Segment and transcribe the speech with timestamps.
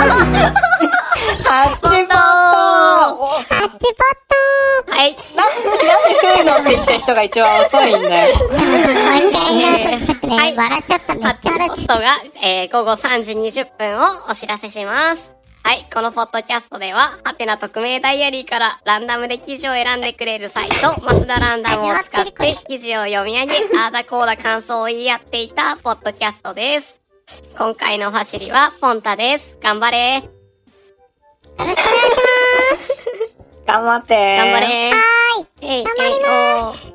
[0.00, 2.14] ハッチポット。
[2.14, 4.20] ハッチポッ
[4.86, 4.92] ト。
[4.92, 5.16] はい。
[5.36, 7.88] なんでそういうのって言った人が一番遅い。
[7.88, 8.38] んだよ。
[8.38, 9.84] もう一回言い。
[9.84, 10.56] 直すね、はい。
[10.56, 11.14] 笑っちゃった。
[11.14, 15.32] めハッチポっちゃ笑っちゃっットが、えー午後3時20分をお知らせします。
[15.62, 15.86] はい。
[15.92, 25.10] このポッドキャストでは、ハテナ匿名ダイアリーからランダムで記事を選んでくれるサイト、マスダランダムを使って記事を読み上げ、あーだこーだ感想を言い。
[25.12, 25.50] 合ってい。
[25.50, 26.99] たポッドキャストです。
[27.56, 29.56] 今回の走りは、ポンタです。
[29.60, 30.22] 頑張れ
[31.56, 31.64] た。
[31.64, 32.16] よろしくお願いし
[32.72, 33.36] ます。
[33.66, 34.36] 頑張って。
[34.36, 35.84] 頑張れはーい。
[35.84, 36.32] 頑張りえい、おー今
[36.72, 36.92] 日の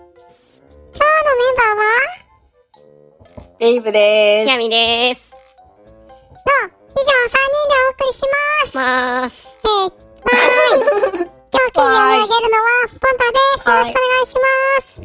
[1.35, 3.45] メンバーは？
[3.59, 4.49] ベイブでーす。
[4.49, 5.21] やみです。
[5.31, 8.75] と、以上3人でお送りします。
[8.77, 9.47] まーす。
[9.63, 11.29] えー、 わーい。
[11.53, 13.69] 今日記事を読み上げるのは、ポンタです。
[13.69, 14.41] よろしくお願いしま
[14.85, 15.01] す。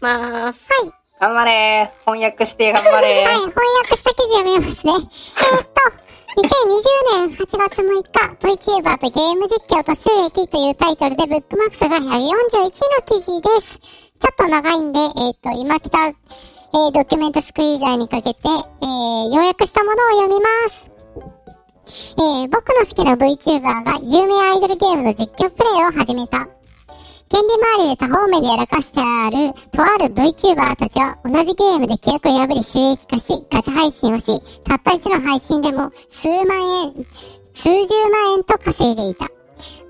[0.00, 0.58] まーす。
[0.68, 0.99] はい。
[1.20, 2.10] 頑張れー。
[2.10, 3.38] 翻訳して頑張れ はい、ー。
[3.40, 3.52] 翻
[3.82, 4.92] 訳した記事読みますね。
[4.96, 5.80] えーっと、
[6.40, 12.70] 2020年8月6日、VTuber とゲーム実況と収益というタイトルでブックマーク数が141の
[13.04, 13.78] 記事です。
[13.78, 20.88] ちょっと長いんで、えーっと、今来た、えードキュメントスクイーザーにかけて、えー要約したものを読みます。
[22.16, 26.48] えー僕の好きな VTuber が有名アイドルゲームの実況プレイを始めた。
[27.30, 37.06] 権利周りで多方面でやらかしてある、とある VTuber たちは同じゲームで規約を破り収益化し、ガチ配信をし、たった一の配信でも数万円、
[37.54, 39.26] 数十万円と稼いでいた。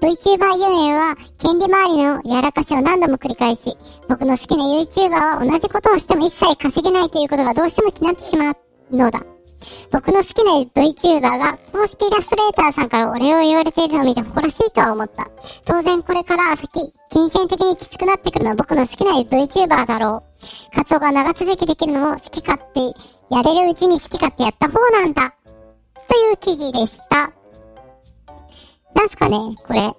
[0.03, 3.75] VTuber 遊園は、権利周りのやらかしを何度も繰り返し、
[4.07, 9.23] 僕の好きな YouTuber は同じことをしても一切稼げないということがどうしても気になってしまうのだ。
[9.91, 15.31] 僕の好きな VTuber が公式イラストレーターさんからお礼を言われているのを見て誇らしいとは思った。
[15.65, 20.23] 当然これから先、金銭的にきつくなってくるのは僕の好きな VTuber だろ
[20.73, 20.75] う。
[20.75, 22.81] 活動が長続きできるのも好き勝手、
[23.35, 25.35] やれるうちに好き勝手やった方なんだ。
[26.09, 27.33] という記事でした。
[28.95, 29.95] なんすかね、これ。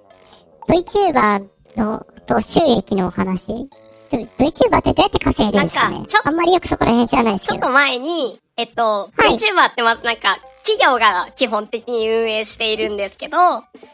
[0.68, 3.68] VTuber の、と収益のお話。
[4.10, 7.62] で VTuber ってどうやって稼いでるんですかねあんまりよくそこら辺知らないですけど。
[7.62, 13.38] ちょっと前に、えっと、はい VTuber ってまずなんか、企業が基本的に運営しているんですけど、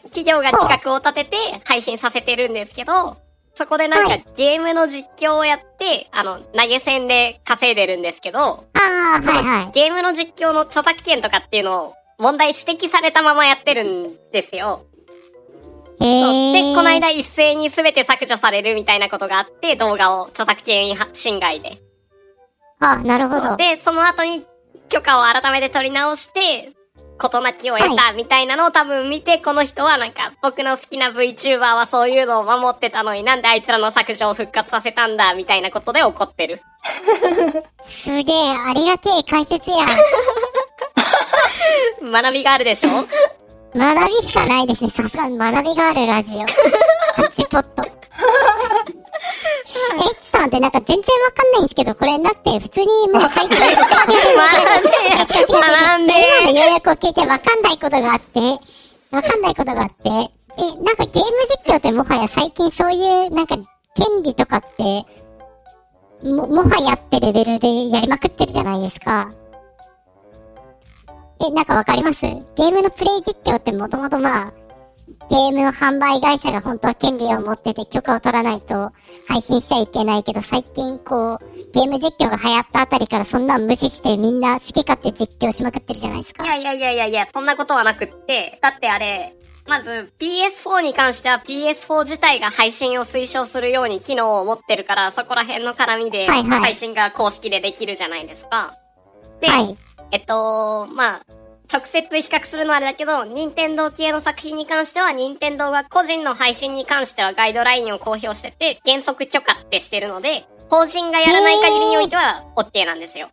[0.05, 3.17] 企業が企画を立てて配信させてるんですけど、
[3.55, 9.71] そこでなんかはいゲームの実況をやって、あの、投げ銭で稼いでるんですけど、はいはい。
[9.71, 14.85] ゲームの実況の著作権とかっていうのを問題指摘されたままやってるんですよ。
[15.99, 21.79] へーで、この間一斉に全て削除されるみたいなことがあって、動画を著作権侵害で。
[22.79, 23.57] あ、なるほど。
[23.57, 24.43] で、その後に
[24.89, 26.71] 許可を改めて取り直して、
[27.17, 36.61] 事なきを得たみたいなのを多分見て、この人はなんか、僕の好きな VTuber はそういうのを守ってたのになんであいつらの削除を復活させたんだ、みたいなことで怒ってる。
[37.85, 39.85] すげえ、ありがてえ解説や。
[42.01, 42.89] 学びがあるでしょ？
[43.75, 44.89] 学びしかないですね。
[44.89, 46.39] さすがに学びがあるラジオ。
[46.41, 46.45] ハ
[47.23, 47.83] ッチポット。
[47.85, 47.87] え、
[50.39, 53.75] さんってなんか全然わかんないんですけど、これだって普通にもう最近、違う違う違う違う。
[54.79, 55.59] 違う違う違う。
[55.59, 58.39] 今のようやくを聞いてわかんないことがあって、
[59.11, 61.31] わかんないことがあって、え、なんかゲーム
[61.65, 62.97] 実況ってもはや最近そうい
[63.27, 63.57] うなんか
[63.95, 65.05] 権利とかって、
[66.23, 69.31] も、もはやってレベルでやりまくってるじゃないですか。
[71.41, 74.53] え、なんかわかりますゲームのプレイ実況ってもともとまあ、
[75.29, 78.91] ゲームの販売会社が本当は権利を持ってて許可を取らないと
[79.27, 81.39] 配信しちゃいけないけど、最近こう、
[81.73, 86.47] ゲーム実況が流行ったあたりからそんなん無視してみんな好き勝手実況しまくってるじゃないですかい。
[86.47, 89.35] やいやいやいやいや、そんなことはなくって、だってあれ、
[89.67, 98.75] まず PS4 に関しては PS4 自体が配信を推奨するように機能を持ってるから、そこら辺の絡みではいはい配信が公式でできるじゃないですか。
[99.41, 99.77] で、はい。
[100.11, 101.21] えっと、まあ、
[101.71, 113.29] 直接比較するのはあれだけど、任天堂系の作品に関しては、任天堂が個人の配信に関してはガイドラインを公表してて、原則許可ってしてるので、法人がやらない限りにおいては OK なんですよ。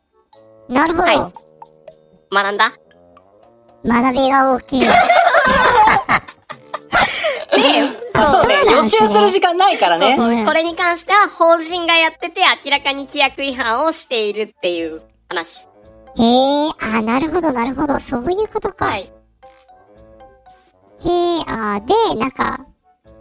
[0.69, 1.09] なるほど。
[1.09, 1.33] はい
[2.29, 2.73] 学んだ？
[3.85, 4.85] 学びが大きい。
[8.17, 8.65] そうね。
[8.65, 10.17] 予習する時間ないからね。
[10.19, 15.69] うんこれに関しては法人がやってて明らかに規約違反をしているっていう話。
[16.19, 17.99] へえ、あ、なるほど、なるほど。
[18.01, 18.87] そういうことか。
[18.87, 19.13] はい。
[21.05, 22.67] へえ、あで、なんか、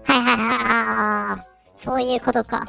[0.05, 2.65] はいはいはい、あーそういうことか。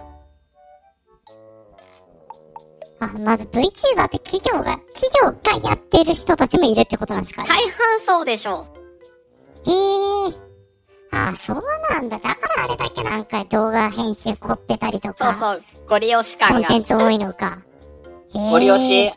[2.99, 5.31] あ、まず VTuber って企業が、企業
[5.63, 7.49] がやってる人たちもいるってことなんですかね。
[7.49, 8.67] 大半そうでしょ
[9.67, 10.47] へえ。
[11.13, 12.19] あ、そうなんだ。
[12.19, 15.15] だからあれだけなんか動画編集凝ってたりとう。
[15.17, 15.63] そうか、そう。
[15.89, 16.69] ご利用しコ感が。
[16.69, 17.63] ンテンツ多いのか。
[18.35, 18.51] へえ。
[18.51, 19.13] ご利用し。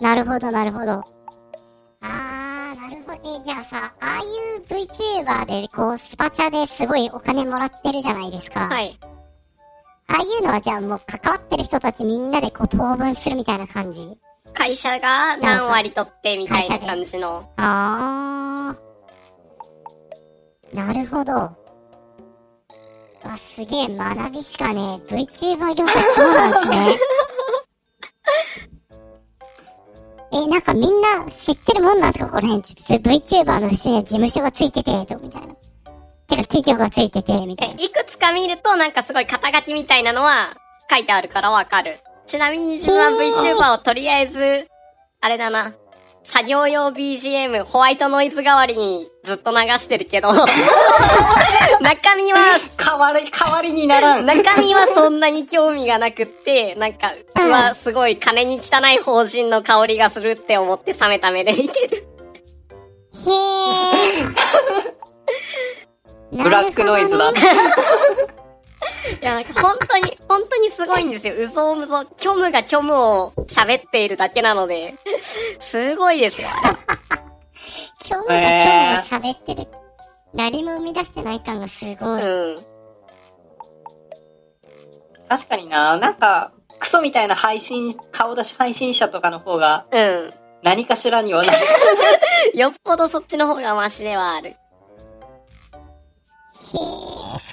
[0.00, 0.92] なるほど、なるほど。
[0.92, 3.38] あー、なるほど。
[3.38, 4.22] え、じゃあさ、ああい
[4.58, 8.68] う VTuber で、こう、スパチャですごいお金もらってるじゃないですか。
[8.68, 8.98] はい。
[10.08, 14.16] ああいうのはじゃあもう関わってる人たちみんなでこう当分するみたいな感じ？
[14.54, 17.48] 会社が何割取ってみたいな感じの。
[17.56, 20.76] あー。
[20.76, 21.32] なるほど。
[23.22, 25.14] あ、すげえ学びしかねえ。
[25.14, 26.98] VTuber 業界そうなんですね。
[30.72, 32.30] かみんな知ってるもんなんですか？
[32.30, 32.62] ここら辺。
[32.62, 35.54] VTuber の人には事務所がついてて、と、みたいな。
[36.28, 37.82] てか企業がついてて、みたいな。
[37.82, 40.56] いくつか見るとなんかすごい肩書きみたいなのは
[40.88, 41.98] 書いてあるからわかる。
[42.26, 44.68] ちなみに自分は VTuber をとりあえず、
[45.20, 45.74] あれだな。
[46.24, 50.32] 作業用 BGM、ホワイトノイズ代わりにずっと流してるけど、
[51.80, 52.38] 中身は、
[52.76, 54.26] 代わり、代わりにならん。
[54.26, 62.06] 中身はそんなに興味がなくって、なんか、うんうわ、すごい金に汚い法人の香りがするって思って冷めた目で見てる。
[63.14, 66.42] へー。
[66.42, 67.32] ブラックノイズだ。
[69.20, 71.34] いや、なんか本当に、本当にすごいんですよ。
[71.36, 72.04] うぞうむぞ。
[72.16, 74.94] 虚無が虚無を喋っているだけなので、
[75.60, 76.48] すごいですよ。
[78.08, 79.68] 今日が今日も喋ってる。
[80.32, 82.22] 何も生み出してない感がすごい。
[82.22, 82.62] うん。
[85.28, 90.30] 確かにな、なんか、クソみたいな配信、顔出し配信者とかの方が、うん。
[90.62, 91.58] 何かしらにはなる。
[92.58, 94.50] よっぽどそっちの方がマシではある。
[94.50, 94.56] へえ、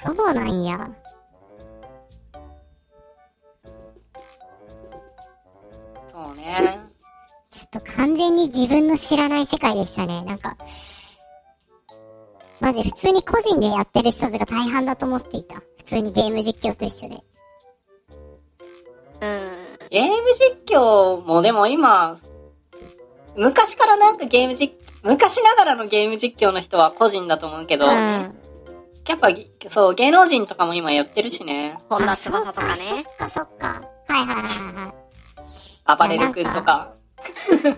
[0.04, 0.88] そうなんや。
[7.70, 10.24] ちょっと完全に自分の知らない世界でしたね。
[10.24, 10.56] なんか、
[12.60, 15.56] マジ普通に個人でやってる人たちが大半だと思っていた。
[15.76, 17.16] 普通にゲーム実況と一緒で。
[19.20, 19.50] うん。
[19.90, 20.16] ゲーム
[20.66, 22.18] 実況もでも今、
[23.36, 27.92] 昔からなんかゲーム実、昔ながらのゲーム実況の人は個人だと思うけど、うん。
[27.92, 29.28] やっぱ、
[29.68, 31.78] そう、芸能人とかも今やってるしね。
[31.88, 32.82] 本田翼とかね。
[32.86, 33.82] そっかそっか。
[34.08, 34.94] はいはいはいは
[35.94, 35.98] い。
[35.98, 36.97] 暴れる君とか。
[37.48, 37.74] ちょっ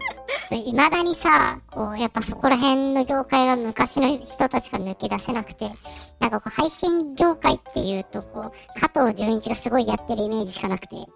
[0.48, 5.70] と未だにさ、こう、やっぱそこら辺の業界が昔の人たちが抜け出せなくて、
[6.18, 10.96] なんかこう、配信業界っていうと、こう、加藤純一がすごいやってるイメージしかなくて、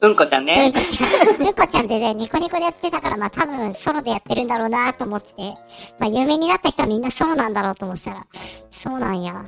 [0.00, 0.72] うんこちゃんうんね。
[0.74, 5.42] こちゃん、うんこちゃんってね、ニコニコでやってたから、まあ多分ソロでやってるんだろうなと思ってて、
[5.98, 8.26] まあ有名になった人はみんなソロなんだろうと思ってたら、
[8.70, 9.44] そうなんや。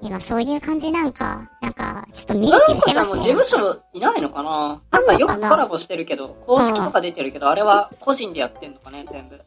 [0.00, 3.56] 今そういう感じなんか、なんか、ちょっと見る気うんこちゃんも失せますね。
[3.56, 9.40] 事務所いないのかななんかよくコラボしてるけど、公式とか出てるけど、あれは個人でやってんのかね、全部。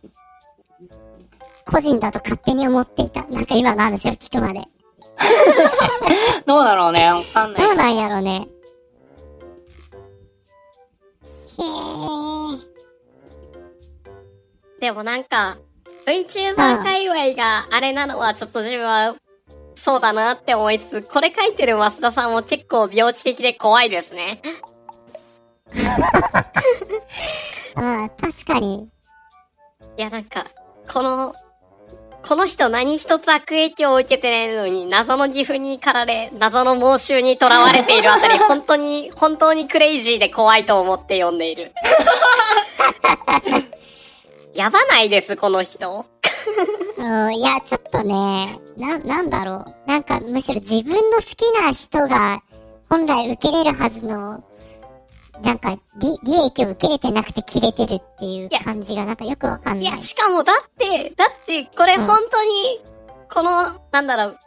[1.65, 3.25] 個人だと勝手に思っていた。
[3.27, 4.61] なんか今の話を聞くまで。
[6.45, 7.67] どうだろうね、わかんないけど。
[7.69, 8.47] どうなんやろね。
[11.59, 12.59] へー。
[14.81, 15.57] でもなんか、
[16.05, 19.15] VTuber 界隈があれなのはちょっと自分は、
[19.75, 24.41] そうだなって思いつつ、これ書いてる増田さんも結構病気的で怖いですね。
[27.75, 28.89] まあ、確かに。
[29.97, 30.45] いやなんか、
[30.91, 31.35] この、
[32.27, 41.73] この人何一つ悪影響を受けてないのに、謎の岐阜に駆られ、謎の猛襲に囚われているあたり、 本当に、本当にクレイジーで怖いと思って読んでいる。
[44.53, 46.05] やばないです、この人。
[47.01, 49.89] うん、いや、ちょっとね、な、なんだろう。
[49.89, 52.43] なんか、むしろ自分の好きな人が、
[52.89, 54.43] 本来受けれるはずの、
[55.41, 59.83] なんか、利、利益を受けれてなくて切れてるっていうや感じがなんかよくわかんない。
[59.83, 62.79] いや、しかもだって、だって、これうん本当に、
[63.33, 64.39] この、なんだろう、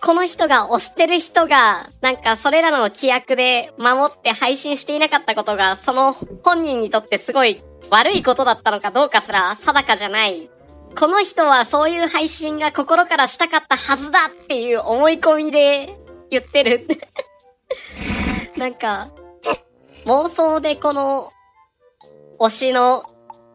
[0.00, 10.50] この人が推してる人が、なんかそれらの規約で守って配信していなかったことが、その本人にとってすごい悪いことだったのかどうかすら定かじゃない。
[10.98, 15.96] この人はそういう配信が心からしたかったはずだっていう思い込みで
[16.30, 16.86] 言ってる。
[18.56, 19.08] なんか、
[20.04, 21.32] 妄想でこの、
[22.38, 23.04] 推しの、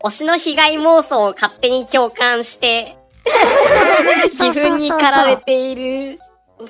[0.04, 2.98] 推しの被害妄想を勝手に共感して、
[4.32, 6.20] 自分に駆られている、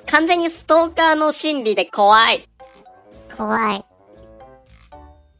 [0.09, 2.47] 完全にストーカーの心理で怖い。
[3.35, 3.85] 怖い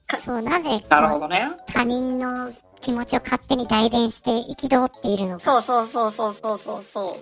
[0.08, 0.18] か。
[0.20, 1.52] そう、なぜ、こう、なるほどね。
[1.68, 2.52] 他人の
[2.88, 5.44] 気持ちを勝手に代弁して憤っているのか。
[5.44, 7.20] そうそうそうそうそうそうそ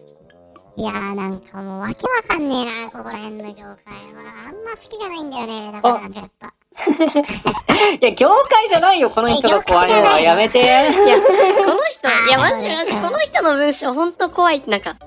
[0.78, 0.80] う。
[0.80, 3.76] いやーなんかもうわけわかんねえな、ここら辺の業界は。
[4.48, 6.54] あんま好きじゃないんだよね、だからなんかやっぱ。
[8.00, 10.20] いや、業界じゃないよ、この人が怖いのは。
[10.20, 10.62] やめて。
[10.62, 14.62] いや、この人、いや、マジマジ、この人の文章ほんと怖い。
[14.68, 14.98] なんか、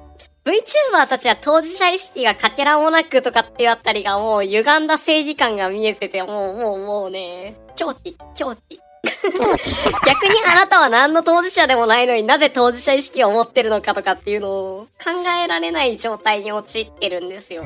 [0.45, 8.81] VTuber たちは当事者意識がかけらもなくとかっていうあたりがもう歪んだ正義感が見えてて、もう、もう、もうね、狂気、狂気。
[10.07, 15.11] 逆にあなたは何の当事者でもないのになぜ当事者意識を持ってるのかとかっていうのを考
[15.45, 17.65] えられない状態に陥ってるんですよ。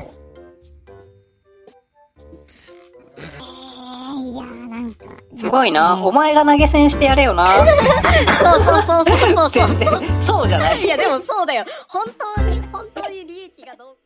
[3.17, 5.05] えー、いやーなんか。
[5.35, 6.05] すごいな。
[6.05, 7.47] お前が投げ銭してやれよな。
[7.47, 10.21] そうそうそうそうそうそう。
[10.21, 10.81] そうじゃない。
[10.81, 11.65] いやでもそうだよ。
[11.87, 14.02] 本当に、本当に利益がどう